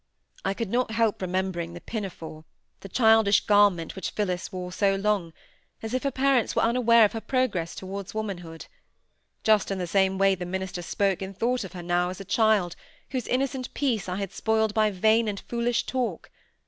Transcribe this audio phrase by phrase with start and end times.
[0.43, 2.43] I could not help remembering the pinafore,
[2.79, 5.31] the childish garment which Phillis wore so long,
[5.83, 8.65] as if her parents were unaware of her progress towards womanhood.
[9.43, 12.25] Just in the same way the minister spoke and thought of her now, as a
[12.25, 12.75] child,
[13.11, 16.31] whose innocent peace I had spoiled by vain and foolish talk.